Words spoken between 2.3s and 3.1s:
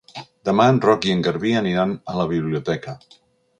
biblioteca.